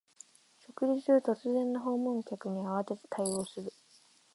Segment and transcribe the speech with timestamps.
[0.57, 3.71] 食事中、突然の訪問客に慌てて対応する